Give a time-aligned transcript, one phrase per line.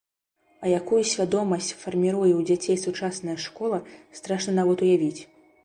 [0.63, 3.83] А якую свядомасць фарміруе ў дзяцей сучасная школа,
[4.21, 5.21] страшна нават уявіць.